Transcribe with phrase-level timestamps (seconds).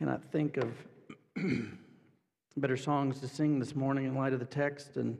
[0.00, 0.72] cannot think of
[2.56, 5.18] better songs to sing this morning in light of the text and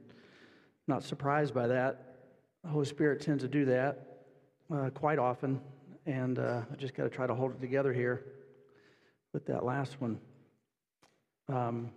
[0.88, 2.16] not surprised by that.
[2.64, 4.24] The Holy Spirit tends to do that
[4.74, 5.60] uh, quite often,
[6.06, 8.24] and uh, I just got to try to hold it together here
[9.34, 10.18] with that last one.
[11.50, 11.90] Um,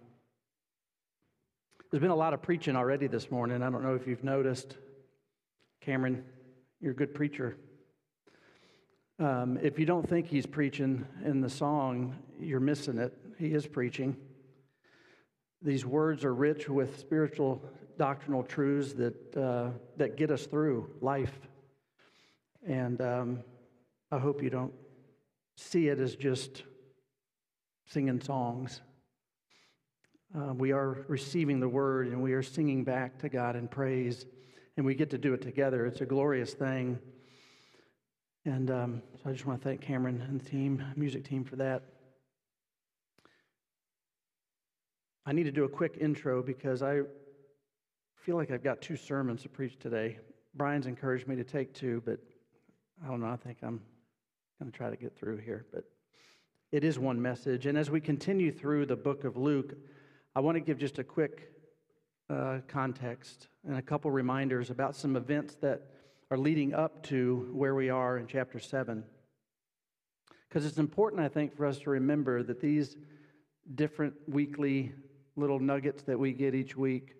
[1.89, 3.63] there's been a lot of preaching already this morning.
[3.63, 4.75] I don't know if you've noticed.
[5.79, 6.25] Cameron,
[6.81, 7.55] you're a good preacher.
[9.23, 13.17] Um, if you don't think he's preaching in the song, you're missing it.
[13.39, 14.17] He is preaching.
[15.61, 17.63] These words are rich with spiritual
[17.97, 21.31] doctrinal truths that, uh, that get us through life.
[22.67, 23.39] And um,
[24.11, 24.73] I hope you don't
[25.55, 26.63] see it as just
[27.87, 28.81] singing songs.
[30.37, 34.25] Uh, we are receiving the word and we are singing back to God in praise,
[34.75, 35.85] and we get to do it together.
[35.85, 36.99] It's a glorious thing.
[38.45, 41.55] And um, so I just want to thank Cameron and the team, music team, for
[41.55, 41.83] that.
[45.25, 47.01] I need to do a quick intro because I
[48.17, 50.17] feel like I've got two sermons to preach today.
[50.55, 52.19] Brian's encouraged me to take two, but
[53.01, 53.27] I don't know.
[53.27, 53.81] I think I'm
[54.59, 55.65] going to try to get through here.
[55.73, 55.85] But
[56.73, 57.65] it is one message.
[57.65, 59.73] And as we continue through the book of Luke,
[60.35, 61.53] I want to give just a quick
[62.29, 65.83] uh, context and a couple reminders about some events that
[66.31, 69.03] are leading up to where we are in chapter 7.
[70.47, 72.95] Because it's important, I think, for us to remember that these
[73.75, 74.91] different weekly
[75.35, 77.15] little nuggets that we get each week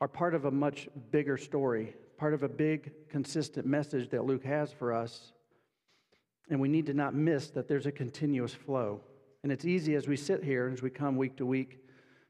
[0.00, 4.44] are part of a much bigger story, part of a big, consistent message that Luke
[4.44, 5.32] has for us.
[6.50, 9.00] And we need to not miss that there's a continuous flow.
[9.42, 11.78] And it's easy as we sit here, as we come week to week,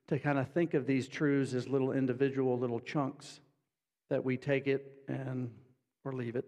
[0.08, 3.40] to kind of think of these truths as little individual little chunks
[4.08, 5.50] that we take it and
[6.06, 6.44] or leave it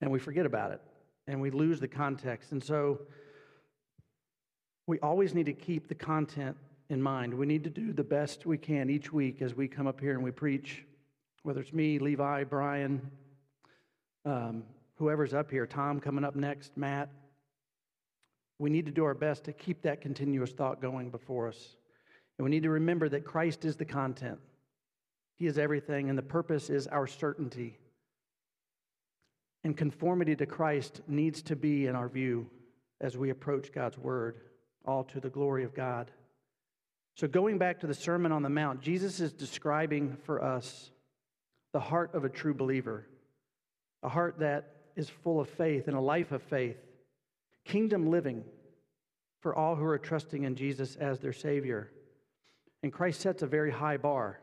[0.00, 0.80] and we forget about it
[1.26, 3.00] and we lose the context and so
[4.86, 6.56] we always need to keep the content
[6.90, 7.32] in mind.
[7.32, 10.12] We need to do the best we can each week as we come up here
[10.12, 10.84] and we preach,
[11.42, 13.10] whether it's me, Levi, Brian,
[14.26, 14.64] um,
[14.96, 17.08] whoever's up here, Tom coming up next, Matt.
[18.58, 21.76] We need to do our best to keep that continuous thought going before us.
[22.38, 24.38] And we need to remember that Christ is the content,
[25.36, 27.78] He is everything, and the purpose is our certainty.
[29.64, 32.48] And conformity to Christ needs to be in our view
[33.00, 34.36] as we approach God's Word,
[34.84, 36.10] all to the glory of God.
[37.16, 40.90] So, going back to the Sermon on the Mount, Jesus is describing for us
[41.72, 43.06] the heart of a true believer,
[44.02, 46.76] a heart that is full of faith and a life of faith,
[47.64, 48.44] kingdom living
[49.40, 51.90] for all who are trusting in Jesus as their Savior.
[52.82, 54.40] And Christ sets a very high bar,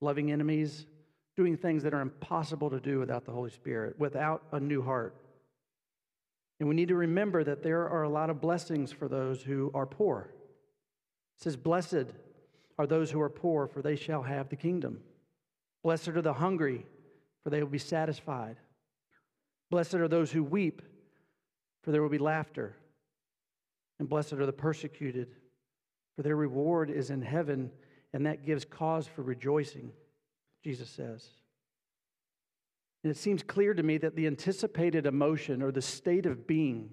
[0.00, 0.86] loving enemies,
[1.36, 5.14] doing things that are impossible to do without the Holy Spirit, without a new heart.
[6.60, 9.70] And we need to remember that there are a lot of blessings for those who
[9.74, 10.30] are poor.
[11.38, 12.06] It says, Blessed
[12.78, 15.00] are those who are poor, for they shall have the kingdom.
[15.82, 16.86] Blessed are the hungry,
[17.42, 18.56] for they will be satisfied.
[19.70, 20.82] Blessed are those who weep,
[21.82, 22.76] for there will be laughter.
[23.98, 25.28] And blessed are the persecuted,
[26.16, 27.70] for their reward is in heaven,
[28.12, 29.92] and that gives cause for rejoicing,
[30.64, 31.28] Jesus says.
[33.02, 36.90] And it seems clear to me that the anticipated emotion or the state of being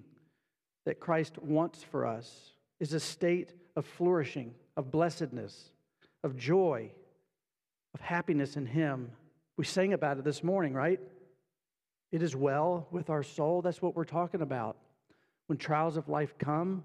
[0.84, 5.70] that Christ wants for us is a state of flourishing, of blessedness,
[6.22, 6.90] of joy,
[7.94, 9.10] of happiness in Him.
[9.56, 11.00] We sang about it this morning, right?
[12.10, 13.62] It is well with our soul.
[13.62, 14.76] That's what we're talking about.
[15.46, 16.84] When trials of life come,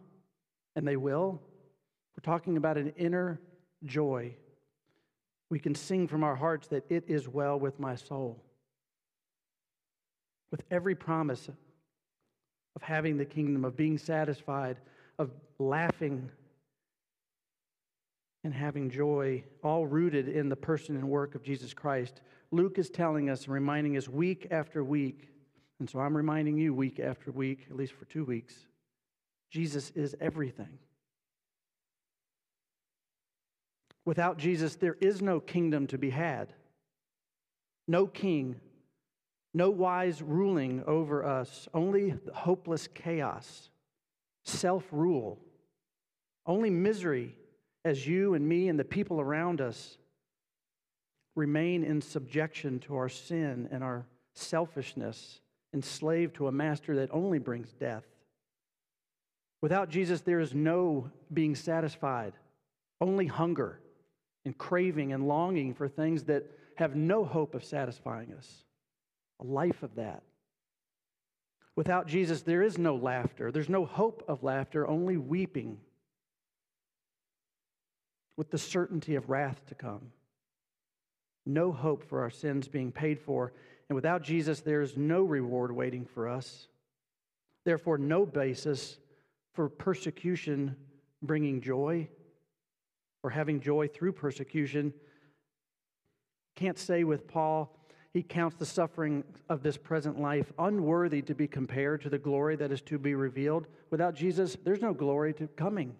[0.78, 1.42] and they will,
[2.16, 3.42] we're talking about an inner
[3.84, 4.36] joy.
[5.50, 8.44] We can sing from our hearts that it is well with my soul.
[10.52, 14.78] With every promise of having the kingdom, of being satisfied,
[15.18, 16.30] of laughing
[18.44, 22.22] and having joy, all rooted in the person and work of Jesus Christ.
[22.52, 25.30] Luke is telling us and reminding us week after week,
[25.80, 28.54] and so I'm reminding you week after week, at least for two weeks,
[29.50, 30.80] Jesus is everything.
[34.08, 36.54] Without Jesus, there is no kingdom to be had,
[37.90, 38.56] no king,
[39.54, 43.70] no wise ruling over us, only hopeless chaos,
[44.46, 45.38] self rule,
[46.46, 47.36] only misery
[47.84, 49.98] as you and me and the people around us
[51.36, 54.06] remain in subjection to our sin and our
[54.36, 55.42] selfishness,
[55.74, 58.06] enslaved to a master that only brings death.
[59.60, 62.32] Without Jesus, there is no being satisfied,
[63.02, 63.82] only hunger
[64.48, 68.64] and craving and longing for things that have no hope of satisfying us.
[69.42, 70.24] A life of that.
[71.76, 73.52] Without Jesus, there is no laughter.
[73.52, 75.78] There's no hope of laughter, only weeping
[78.38, 80.12] with the certainty of wrath to come.
[81.46, 83.52] No hope for our sins being paid for,
[83.90, 86.68] and without Jesus, there is no reward waiting for us.
[87.66, 88.98] Therefore, no basis
[89.54, 90.78] for persecution
[91.22, 92.08] bringing joy
[93.24, 94.94] or having joy through persecution.
[96.56, 97.78] Can't say with Paul,
[98.14, 102.56] he counts the suffering of this present life unworthy to be compared to the glory
[102.56, 103.68] that is to be revealed.
[103.92, 105.96] Without Jesus, there's no glory to coming.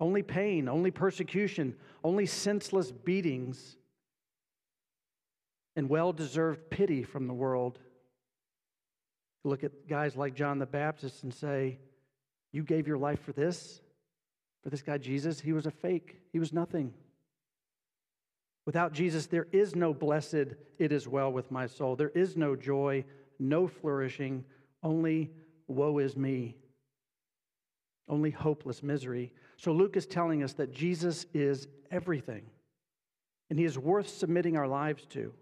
[0.00, 3.76] Only pain, only persecution, only senseless beatings,
[5.76, 7.78] and well deserved pity from the world.
[9.44, 11.78] Look at guys like John the Baptist and say,
[12.52, 13.80] You gave your life for this?
[14.64, 15.38] For this guy, Jesus?
[15.38, 16.92] He was a fake, he was nothing.
[18.66, 21.96] Without Jesus, there is no blessed, it is well with my soul.
[21.96, 23.04] There is no joy,
[23.38, 24.42] no flourishing,
[24.82, 25.30] only
[25.68, 26.56] woe is me,
[28.08, 29.32] only hopeless misery.
[29.58, 32.44] So Luke is telling us that Jesus is everything,
[33.50, 35.34] and he is worth submitting our lives to.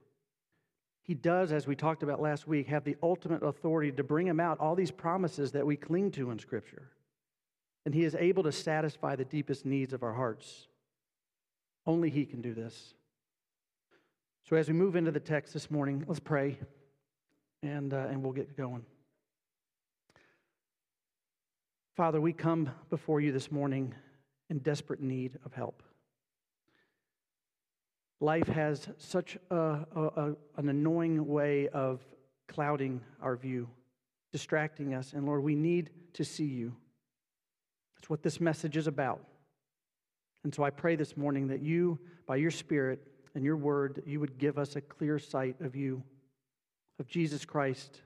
[1.05, 4.59] He does, as we talked about last week, have the ultimate authority to bring about
[4.59, 6.91] all these promises that we cling to in Scripture.
[7.85, 10.69] And he is able to satisfy the deepest needs of our hearts.
[11.87, 12.95] Only he can do this.
[14.49, 16.59] So, as we move into the text this morning, let's pray
[17.63, 18.85] and, uh, and we'll get going.
[21.97, 23.95] Father, we come before you this morning
[24.51, 25.83] in desperate need of help.
[28.21, 32.01] Life has such a, a, an annoying way of
[32.49, 33.69] clouding our view,
[34.33, 35.13] distracting us.
[35.13, 36.75] And Lord, we need to see you.
[38.03, 39.21] That's what this message is about.
[40.43, 43.07] And so I pray this morning that you, by your Spirit,
[43.37, 46.03] and your word, you would give us a clear sight of you,
[46.99, 48.01] of Jesus Christ,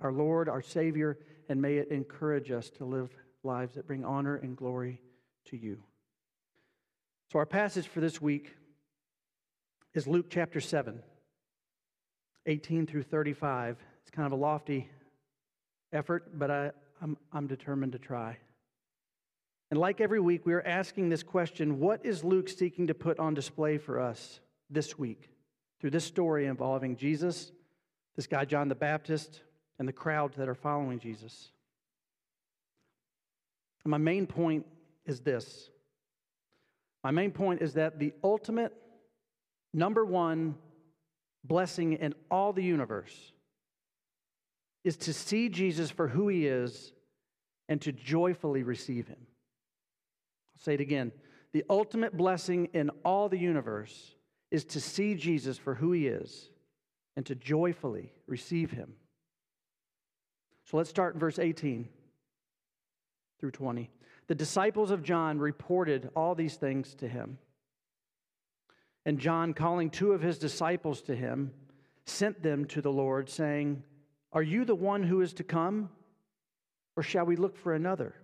[0.00, 1.18] our Lord, our Savior,
[1.50, 3.10] and may it encourage us to live
[3.44, 5.02] lives that bring honor and glory
[5.50, 5.76] to you.
[7.30, 8.56] So, our passage for this week
[9.92, 11.02] is Luke chapter 7,
[12.46, 13.76] 18 through 35.
[14.00, 14.88] It's kind of a lofty
[15.92, 16.70] effort, but I,
[17.02, 18.38] I'm, I'm determined to try.
[19.70, 23.18] And like every week, we are asking this question what is Luke seeking to put
[23.18, 24.40] on display for us?
[24.70, 25.30] this week
[25.80, 27.52] through this story involving Jesus,
[28.16, 29.42] this guy, John the Baptist,
[29.78, 31.52] and the crowds that are following Jesus.
[33.84, 34.66] And my main point
[35.06, 35.70] is this
[37.04, 38.74] my main point is that the ultimate,
[39.72, 40.56] number one
[41.44, 43.32] blessing in all the universe
[44.82, 46.92] is to see Jesus for who he is
[47.68, 49.27] and to joyfully receive him.
[50.58, 51.12] I'll say it again.
[51.52, 54.16] The ultimate blessing in all the universe
[54.50, 56.50] is to see Jesus for who he is
[57.16, 58.94] and to joyfully receive him.
[60.64, 61.88] So let's start in verse 18
[63.38, 63.88] through 20.
[64.26, 67.38] The disciples of John reported all these things to him.
[69.06, 71.52] And John, calling two of his disciples to him,
[72.04, 73.84] sent them to the Lord, saying,
[74.32, 75.88] Are you the one who is to come,
[76.96, 78.14] or shall we look for another?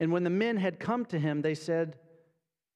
[0.00, 1.96] And when the men had come to him, they said,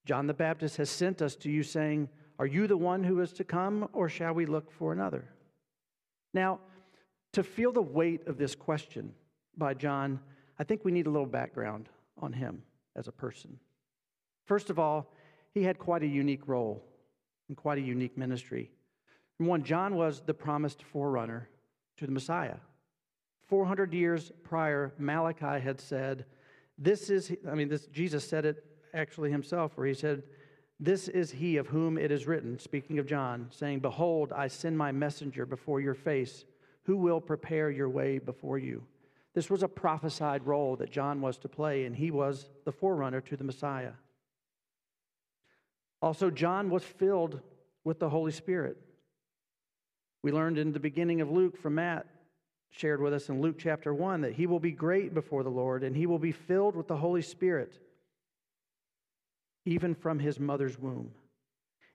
[0.05, 2.07] John the Baptist has sent us to you, saying,
[2.37, 5.25] Are you the one who is to come, or shall we look for another?
[6.33, 6.59] Now,
[7.33, 9.13] to feel the weight of this question
[9.57, 10.19] by John,
[10.59, 11.89] I think we need a little background
[12.21, 12.61] on him
[12.95, 13.59] as a person.
[14.45, 15.11] First of all,
[15.53, 16.83] he had quite a unique role
[17.47, 18.71] and quite a unique ministry.
[19.37, 21.49] one, John was the promised forerunner
[21.97, 22.57] to the Messiah.
[23.47, 26.25] 400 years prior, Malachi had said,
[26.77, 28.63] This is, I mean, this, Jesus said it
[28.93, 30.23] actually himself, where he said,
[30.79, 34.77] This is he of whom it is written, speaking of John, saying, Behold, I send
[34.77, 36.45] my messenger before your face,
[36.83, 38.83] who will prepare your way before you.
[39.33, 43.21] This was a prophesied role that John was to play, and he was the forerunner
[43.21, 43.91] to the Messiah.
[46.01, 47.41] Also, John was filled
[47.83, 48.77] with the Holy Spirit.
[50.23, 52.07] We learned in the beginning of Luke from Matt,
[52.75, 55.83] shared with us in Luke chapter 1, that he will be great before the Lord
[55.83, 57.79] and he will be filled with the Holy Spirit
[59.65, 61.11] even from his mother's womb.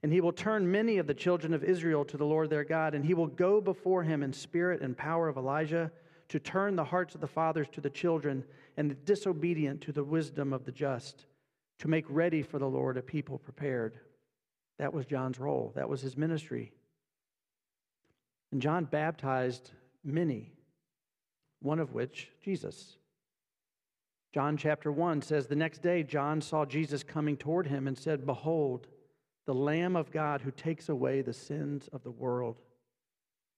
[0.02, 2.94] And he will turn many of the children of Israel to the Lord their God,
[2.94, 5.92] and he will go before him in spirit and power of Elijah
[6.28, 8.44] to turn the hearts of the fathers to the children
[8.76, 11.26] and the disobedient to the wisdom of the just,
[11.78, 13.98] to make ready for the Lord a people prepared.
[14.78, 16.72] That was John's role, that was his ministry.
[18.52, 19.70] And John baptized
[20.02, 20.52] many,
[21.60, 22.96] one of which, Jesus.
[24.32, 28.26] John chapter 1 says, The next day John saw Jesus coming toward him and said,
[28.26, 28.86] Behold,
[29.46, 32.56] the Lamb of God who takes away the sins of the world.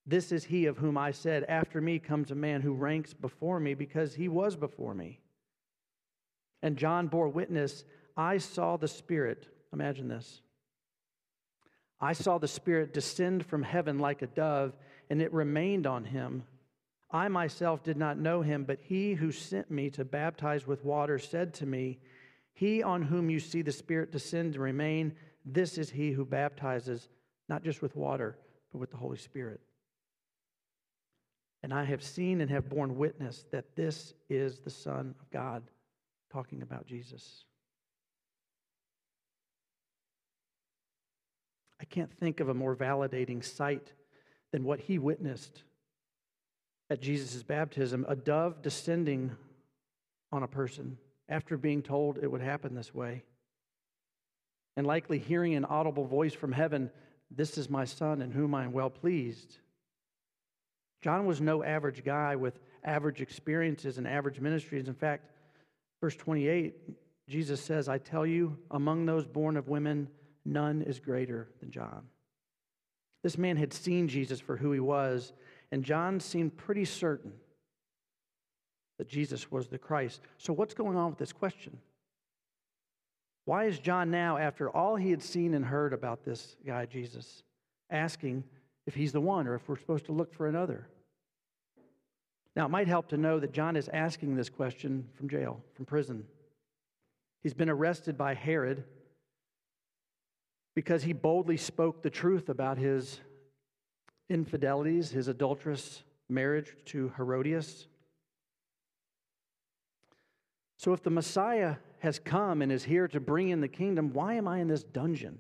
[0.07, 3.61] This is he of whom I said, After me comes a man who ranks before
[3.61, 5.21] me because he was before me.
[6.63, 7.85] And John bore witness,
[8.17, 9.49] I saw the Spirit.
[9.73, 10.41] Imagine this.
[12.01, 14.73] I saw the Spirit descend from heaven like a dove,
[15.09, 16.45] and it remained on him.
[17.13, 21.19] I myself did not know him, but he who sent me to baptize with water
[21.19, 21.99] said to me,
[22.55, 25.15] He on whom you see the Spirit descend and remain,
[25.45, 27.09] this is he who baptizes,
[27.49, 28.39] not just with water,
[28.73, 29.61] but with the Holy Spirit.
[31.63, 35.63] And I have seen and have borne witness that this is the Son of God,
[36.33, 37.45] talking about Jesus.
[41.81, 43.93] I can't think of a more validating sight
[44.51, 45.63] than what he witnessed
[46.93, 49.35] at Jesus' baptism a dove descending
[50.31, 53.23] on a person after being told it would happen this way.
[54.77, 56.91] And likely hearing an audible voice from heaven,
[57.31, 59.59] This is my son in whom I am well pleased.
[61.03, 64.87] John was no average guy with average experiences and average ministries.
[64.87, 65.31] In fact,
[66.01, 66.75] verse 28,
[67.29, 70.09] Jesus says, I tell you, among those born of women,
[70.45, 72.03] none is greater than John.
[73.23, 75.33] This man had seen Jesus for who he was,
[75.73, 77.33] and John seemed pretty certain
[78.99, 80.21] that Jesus was the Christ.
[80.37, 81.79] So, what's going on with this question?
[83.47, 87.43] Why is John now, after all he had seen and heard about this guy, Jesus,
[87.91, 88.45] asking
[88.87, 90.87] if he's the one or if we're supposed to look for another?
[92.55, 95.87] Now, it might help to know that John is asking this question from jail, from
[95.87, 96.25] prison.
[97.43, 98.85] He's been arrested by Herod
[100.77, 103.21] because he boldly spoke the truth about his
[104.33, 107.87] infidelities, his adulterous marriage to Herodias.
[110.79, 114.35] So, if the Messiah has come and is here to bring in the kingdom, why
[114.35, 115.39] am I in this dungeon?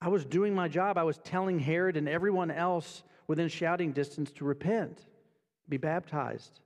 [0.00, 0.98] I was doing my job.
[0.98, 5.06] I was telling Herod and everyone else within shouting distance to repent,
[5.68, 6.60] be baptized.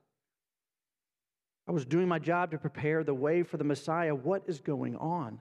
[1.67, 4.15] I was doing my job to prepare the way for the Messiah.
[4.15, 5.39] What is going on?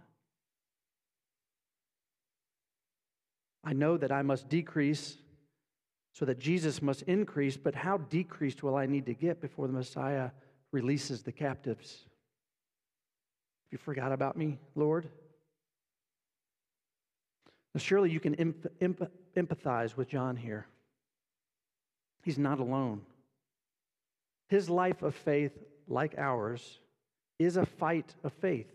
[3.63, 5.17] I know that I must decrease
[6.13, 9.73] so that Jesus must increase, but how decreased will I need to get before the
[9.73, 10.31] Messiah
[10.71, 12.05] releases the captives?
[13.71, 15.07] You forgot about me, Lord?
[17.75, 18.35] Now, surely you can
[19.35, 20.65] empathize with John here.
[22.23, 23.01] He's not alone.
[24.47, 25.51] His life of faith,
[25.87, 26.79] like ours,
[27.37, 28.71] is a fight of faith.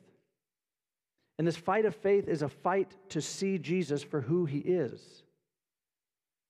[1.38, 5.24] And this fight of faith is a fight to see Jesus for who he is.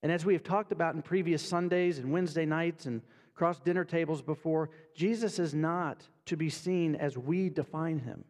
[0.02, 3.00] And as we have talked about in previous Sundays and Wednesday nights and
[3.34, 8.24] across dinner tables before, Jesus is not to be seen as we define him.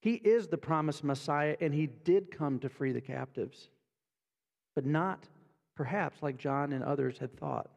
[0.00, 3.68] He is the promised Messiah, and he did come to free the captives,
[4.76, 5.26] but not
[5.74, 7.68] perhaps like John and others had thought.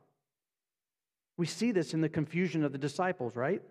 [1.37, 3.63] We see this in the confusion of the disciples, right?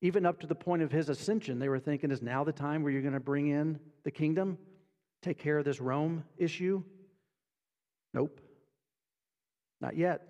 [0.00, 2.82] Even up to the point of his ascension, they were thinking, is now the time
[2.82, 4.56] where you're going to bring in the kingdom?
[5.22, 6.82] Take care of this Rome issue?
[8.14, 8.40] Nope.
[9.80, 10.22] Not yet.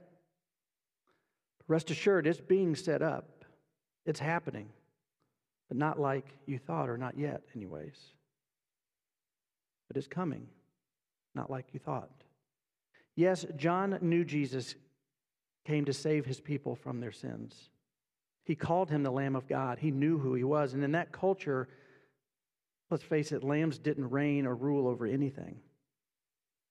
[1.67, 3.45] Rest assured, it's being set up,
[4.07, 4.71] it's happening,
[5.69, 7.99] but not like you thought, or not yet, anyways.
[9.87, 10.47] But it's coming,
[11.35, 12.11] not like you thought.
[13.17, 14.77] Yes, John knew Jesus
[15.67, 17.69] came to save his people from their sins.
[18.49, 19.79] He called him the Lamb of God.
[19.79, 20.73] He knew who he was.
[20.73, 21.69] And in that culture,
[22.91, 25.61] let's face it, lambs didn't reign or rule over anything.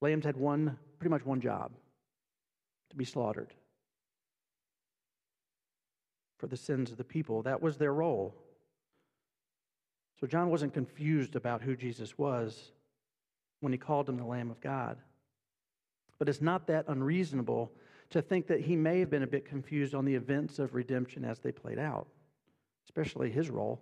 [0.01, 1.71] Lambs had one, pretty much one job
[2.89, 3.53] to be slaughtered
[6.39, 7.43] for the sins of the people.
[7.43, 8.33] That was their role.
[10.19, 12.71] So John wasn't confused about who Jesus was
[13.59, 14.97] when he called him the Lamb of God.
[16.17, 17.71] But it's not that unreasonable
[18.09, 21.25] to think that he may have been a bit confused on the events of redemption
[21.25, 22.07] as they played out,
[22.85, 23.81] especially his role.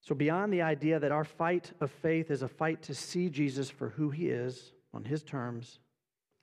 [0.00, 3.70] So, beyond the idea that our fight of faith is a fight to see Jesus
[3.70, 5.78] for who he is on his terms,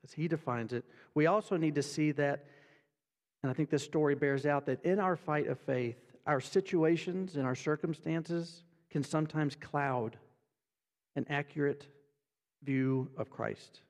[0.03, 2.45] as he defines it, we also need to see that,
[3.43, 7.35] and I think this story bears out, that in our fight of faith, our situations
[7.35, 10.17] and our circumstances can sometimes cloud
[11.17, 11.85] an accurate
[12.63, 13.81] view of Christ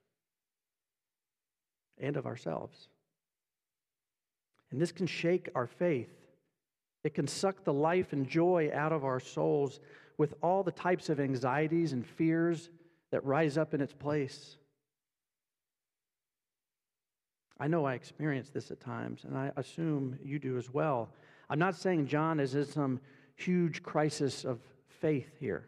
[2.00, 2.90] and of ourselves.
[4.72, 6.12] And this can shake our faith.
[7.04, 9.80] It can suck the life and joy out of our souls
[10.18, 12.70] with all the types of anxieties and fears
[13.12, 14.58] that rise up in its place.
[17.60, 21.10] I know I experience this at times, and I assume you do as well.
[21.50, 23.00] I'm not saying John is in some
[23.36, 25.68] huge crisis of faith here,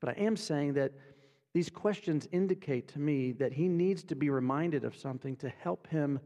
[0.00, 0.92] but I am saying that
[1.54, 5.86] these questions indicate to me that he needs to be reminded of something to help
[5.88, 6.20] him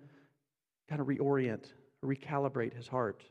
[0.88, 1.64] kind of reorient,
[2.05, 3.25] recalibrate his heart.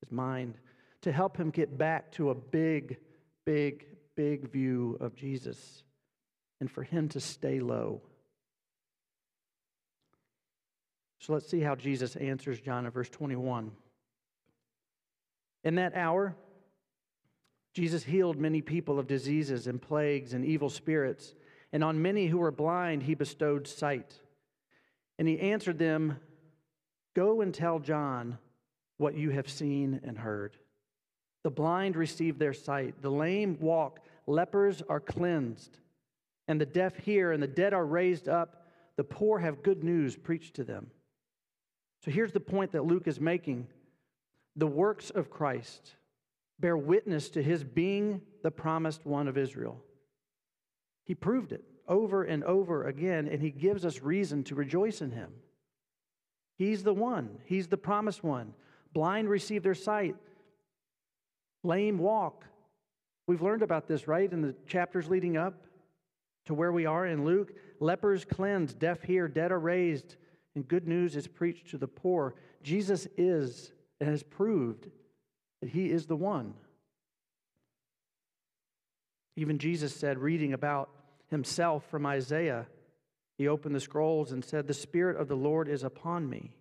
[0.00, 0.54] his mind,
[1.02, 2.98] to help him get back to a big,
[3.44, 3.86] big,
[4.16, 5.82] big view of Jesus
[6.60, 8.00] and for him to stay low.
[11.18, 13.70] So let's see how Jesus answers John in verse 21.
[15.64, 16.36] In that hour,
[17.74, 21.34] Jesus healed many people of diseases and plagues and evil spirits,
[21.72, 24.14] and on many who were blind, he bestowed sight.
[25.18, 26.20] And he answered them,
[27.14, 28.38] Go and tell John
[28.96, 30.56] what you have seen and heard.
[31.42, 35.78] The blind receive their sight, the lame walk, lepers are cleansed,
[36.46, 38.66] and the deaf hear, and the dead are raised up.
[38.96, 40.90] The poor have good news preached to them.
[42.04, 43.66] So here's the point that Luke is making
[44.54, 45.96] the works of Christ
[46.58, 49.82] bear witness to his being the promised one of Israel.
[51.04, 55.10] He proved it over and over again, and he gives us reason to rejoice in
[55.10, 55.30] him.
[56.56, 58.54] He's the one, he's the promised one.
[58.92, 60.14] Blind receive their sight,
[61.62, 62.44] lame walk.
[63.26, 65.66] We've learned about this, right, in the chapters leading up
[66.46, 67.52] to where we are in Luke.
[67.80, 70.16] Lepers cleansed, deaf hear, dead are raised,
[70.54, 72.34] and good news is preached to the poor.
[72.62, 74.88] Jesus is and has proved
[75.64, 76.52] that he is the one.
[79.34, 80.90] Even Jesus said, reading about
[81.30, 82.66] himself from Isaiah,
[83.38, 86.54] he opened the scrolls and said, The Spirit of the Lord is upon me,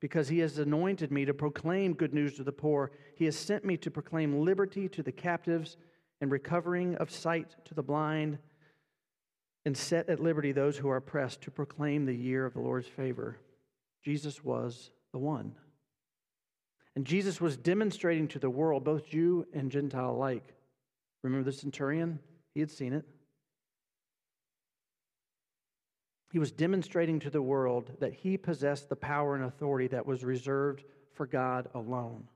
[0.00, 2.90] because he has anointed me to proclaim good news to the poor.
[3.14, 5.76] He has sent me to proclaim liberty to the captives
[6.20, 8.36] and recovering of sight to the blind
[9.64, 12.88] and set at liberty those who are oppressed to proclaim the year of the Lord's
[12.88, 13.36] favor.
[14.02, 15.54] Jesus was the one.
[16.96, 20.54] And Jesus was demonstrating to the world, both Jew and Gentile alike.
[21.22, 22.18] Remember the centurion?
[22.54, 23.04] He had seen it.
[26.32, 30.24] He was demonstrating to the world that he possessed the power and authority that was
[30.24, 32.28] reserved for God alone,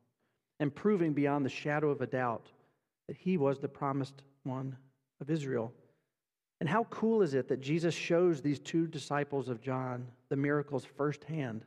[0.58, 2.50] and proving beyond the shadow of a doubt
[3.06, 4.76] that he was the promised one
[5.20, 5.72] of Israel.
[6.60, 10.84] And how cool is it that Jesus shows these two disciples of John the miracles
[10.84, 11.64] firsthand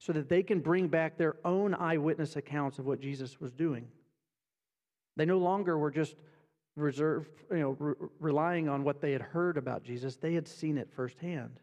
[0.00, 3.86] so that they can bring back their own eyewitness accounts of what Jesus was doing?
[5.16, 6.16] They no longer were just
[6.74, 10.78] reserved, you know, re- relying on what they had heard about Jesus, they had seen
[10.78, 11.60] it firsthand.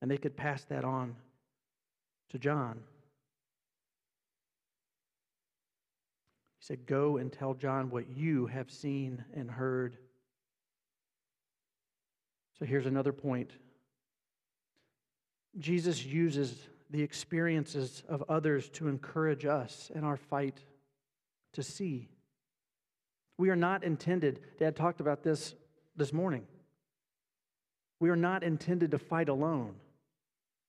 [0.00, 1.14] And they could pass that on
[2.30, 2.80] to John.
[6.60, 9.98] He said, Go and tell John what you have seen and heard.
[12.58, 13.50] So here's another point
[15.58, 16.56] Jesus uses
[16.90, 20.58] the experiences of others to encourage us in our fight
[21.52, 22.08] to see.
[23.38, 25.54] We are not intended, Dad talked about this
[25.96, 26.46] this morning.
[28.00, 29.74] We are not intended to fight alone.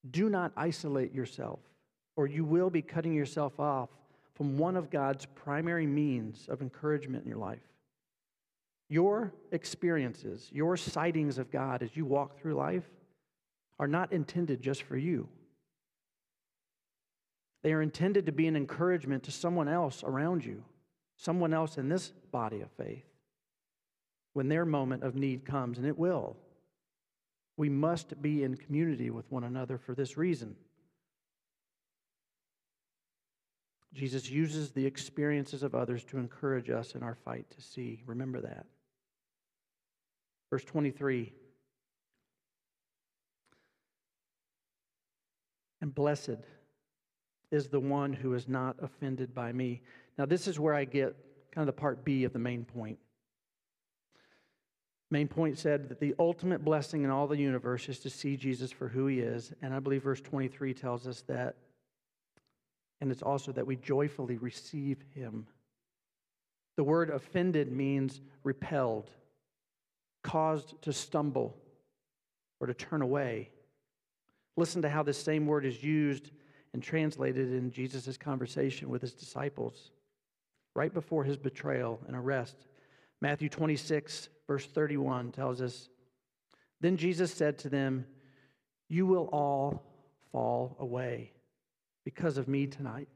[0.10, 1.60] Do not isolate yourself,
[2.16, 3.90] or you will be cutting yourself off
[4.34, 7.62] from one of God's primary means of encouragement in your life.
[8.90, 12.84] Your experiences, your sightings of God as you walk through life
[13.80, 15.30] are not intended just for you.
[17.64, 20.64] They are intended to be an encouragement to someone else around you,
[21.18, 23.06] someone else in this body of faith,
[24.34, 26.38] when their moment of need comes, and it will.
[27.58, 30.56] We must be in community with one another for this reason.
[33.94, 38.02] Jesus uses the experiences of others to encourage us in our fight to see.
[38.06, 38.66] Remember that.
[40.50, 41.34] Verse 23
[45.82, 46.38] And blessed
[47.52, 49.82] is the one who is not offended by me.
[50.18, 51.16] Now, this is where I get
[51.52, 52.98] kind of the part B of the main point.
[55.10, 58.72] Main point said that the ultimate blessing in all the universe is to see Jesus
[58.72, 59.52] for who he is.
[59.62, 61.56] And I believe verse 23 tells us that
[63.02, 65.48] and it's also that we joyfully receive him.
[66.78, 69.10] The word offended means repelled,
[70.24, 71.58] caused to stumble,
[72.60, 73.50] or to turn away.
[74.56, 76.30] Listen to how this same word is used
[76.74, 79.92] and translated in Jesus' conversation with his disciples
[80.76, 82.56] right before his betrayal and arrest.
[83.20, 85.90] Matthew 26, verse 31 tells us
[86.80, 88.06] Then Jesus said to them,
[88.90, 89.84] You will all
[90.32, 91.32] fall away
[92.06, 93.10] because of me tonight.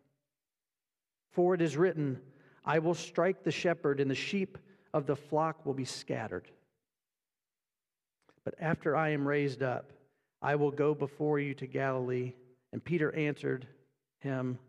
[1.31, 2.19] For it is written,
[2.63, 4.57] I will strike the shepherd, and the sheep
[4.93, 6.49] of the flock will be scattered.
[8.43, 9.91] But after I am raised up,
[10.41, 12.33] I will go before you to Galilee.
[12.75, 13.65] And Peter answered
[14.19, 14.59] him,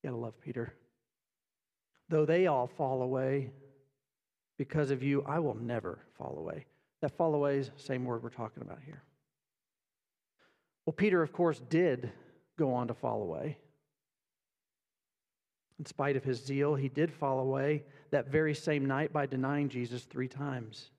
[0.00, 0.74] You gotta love Peter.
[2.08, 3.50] Though they all fall away
[4.58, 6.66] because of you, I will never fall away.
[7.02, 9.02] That fall away is the same word we're talking about here.
[10.84, 12.12] Well, Peter, of course, did
[12.56, 13.58] go on to fall away.
[15.80, 19.68] In spite of his zeal, he did fall away that very same night by denying
[19.68, 20.90] Jesus three times.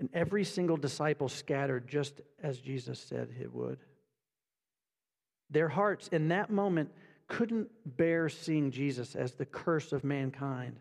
[0.00, 3.78] And every single disciple scattered just as Jesus said it would.
[5.50, 6.90] Their hearts in that moment
[7.28, 10.76] couldn't bear seeing Jesus as the curse of mankind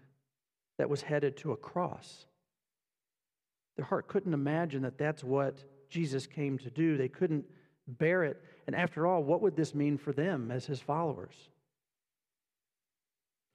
[0.77, 2.25] that was headed to a cross.
[3.75, 6.97] Their heart couldn't imagine that that's what Jesus came to do.
[6.97, 7.45] They couldn't
[7.87, 8.43] bear it.
[8.67, 11.35] And after all, what would this mean for them as his followers?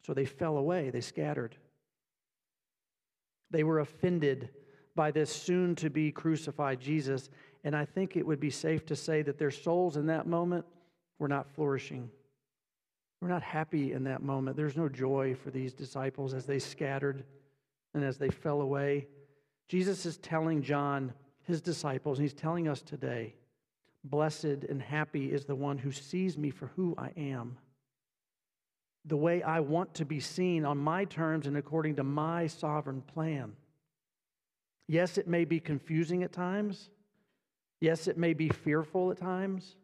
[0.06, 1.56] So they fell away, they scattered.
[3.50, 4.50] They were offended
[4.94, 7.30] by this soon to be crucified Jesus.
[7.62, 10.64] And I think it would be safe to say that their souls in that moment
[11.18, 12.10] were not flourishing.
[13.20, 14.56] We're not happy in that moment.
[14.56, 17.24] There's no joy for these disciples as they scattered
[17.94, 19.06] and as they fell away.
[19.68, 23.34] Jesus is telling John, his disciples, and he's telling us today
[24.04, 27.56] Blessed and happy is the one who sees me for who I am,
[29.06, 33.00] the way I want to be seen on my terms and according to my sovereign
[33.00, 33.54] plan.
[34.86, 36.90] Yes, it may be confusing at times.
[37.80, 39.76] Yes, it may be fearful at times.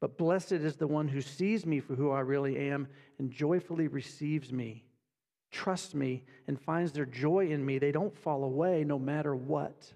[0.00, 3.86] But blessed is the one who sees me for who I really am and joyfully
[3.86, 4.84] receives me,
[5.50, 7.78] trusts me, and finds their joy in me.
[7.78, 9.92] They don't fall away no matter what.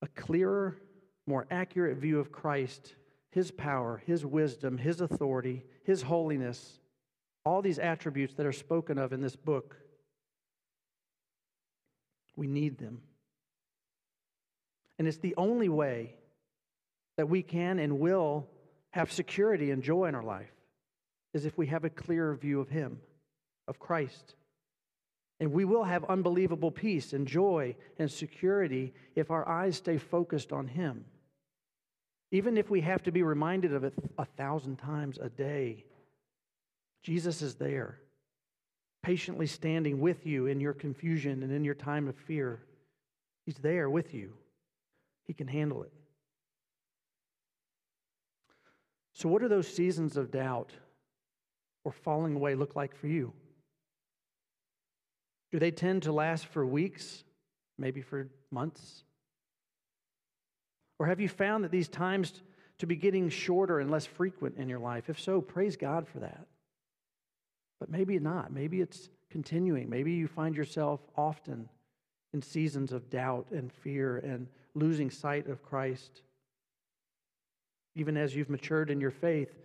[0.00, 0.78] A clearer,
[1.26, 2.94] more accurate view of Christ,
[3.30, 6.80] his power, his wisdom, his authority, his holiness,
[7.44, 9.76] all these attributes that are spoken of in this book,
[12.34, 13.02] we need them.
[15.00, 16.12] And it's the only way
[17.16, 18.46] that we can and will
[18.90, 20.52] have security and joy in our life
[21.32, 23.00] is if we have a clearer view of Him,
[23.66, 24.34] of Christ.
[25.40, 30.52] And we will have unbelievable peace and joy and security if our eyes stay focused
[30.52, 31.06] on Him.
[32.30, 35.86] Even if we have to be reminded of it a thousand times a day,
[37.02, 37.98] Jesus is there,
[39.02, 42.60] patiently standing with you in your confusion and in your time of fear.
[43.46, 44.34] He's there with you.
[45.30, 45.92] He can handle it.
[49.12, 50.72] So, what do those seasons of doubt
[51.84, 53.32] or falling away look like for you?
[55.52, 57.22] Do they tend to last for weeks,
[57.78, 59.04] maybe for months?
[60.98, 62.42] Or have you found that these times
[62.78, 65.08] to be getting shorter and less frequent in your life?
[65.08, 66.44] If so, praise God for that.
[67.78, 68.52] But maybe not.
[68.52, 69.88] Maybe it's continuing.
[69.88, 71.68] Maybe you find yourself often
[72.34, 76.22] in seasons of doubt and fear and losing sight of Christ.
[77.94, 79.58] Even as you've matured in your faith,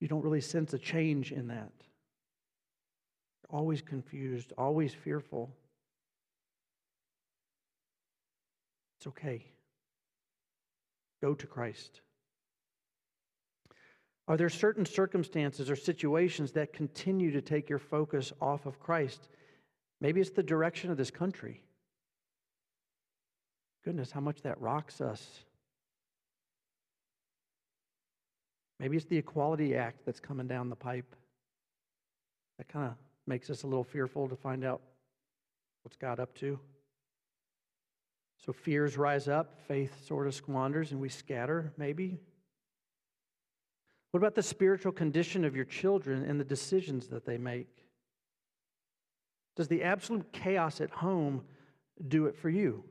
[0.00, 1.72] you don't really sense a change in that.
[3.42, 5.50] You're always confused, always fearful.
[8.98, 9.44] It's okay.
[11.22, 12.00] Go to Christ.
[14.28, 19.28] Are there certain circumstances or situations that continue to take your focus off of Christ?
[20.00, 21.62] Maybe it's the direction of this country.
[23.84, 25.44] Goodness, how much that rocks us.
[28.78, 31.14] Maybe it's the Equality Act that's coming down the pipe.
[32.58, 32.94] That kind of
[33.26, 34.80] makes us a little fearful to find out
[35.82, 36.58] what's God up to.
[38.44, 42.18] So fears rise up, faith sort of squanders, and we scatter, maybe.
[44.10, 47.86] What about the spiritual condition of your children and the decisions that they make?
[49.56, 51.42] Does the absolute chaos at home
[52.08, 52.84] do it for you?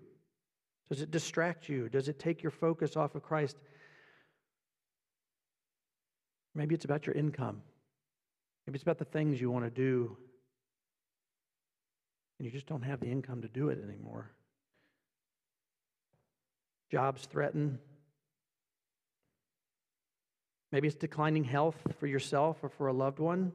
[0.91, 1.88] Does it distract you?
[1.88, 3.56] Does it take your focus off of Christ?
[6.54, 7.62] Maybe it's about your income.
[8.67, 10.17] Maybe it's about the things you want to do,
[12.38, 14.32] and you just don't have the income to do it anymore.
[16.91, 17.80] Jobs threaten.
[20.73, 23.54] Maybe it's declining health for yourself or for a loved one.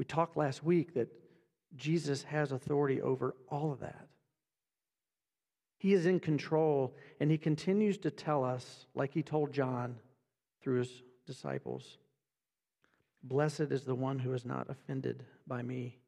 [0.00, 1.12] We talked last week that
[1.76, 4.08] Jesus has authority over all of that.
[5.82, 9.96] He is in control, and he continues to tell us, like he told John
[10.62, 11.98] through his disciples
[13.24, 15.98] Blessed is the one who is not offended by me.